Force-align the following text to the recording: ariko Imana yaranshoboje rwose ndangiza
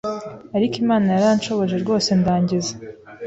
ariko 0.57 0.75
Imana 0.83 1.07
yaranshoboje 1.15 1.75
rwose 1.83 2.09
ndangiza 2.19 2.73